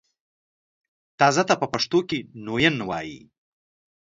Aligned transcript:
تازه 1.19 1.43
ته 1.47 1.53
په 1.61 1.65
پښتو 1.73 1.99
کښې 2.09 2.19
نوين 2.45 2.75
وايي 2.89 3.19